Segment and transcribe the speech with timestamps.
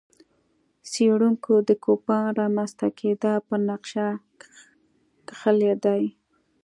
[0.91, 4.07] څېړونکو د کوپان رامنځته کېدا پر نقشه
[5.27, 6.03] کښلي دي.